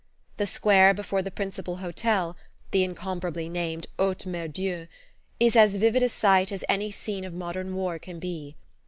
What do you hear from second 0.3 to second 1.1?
The square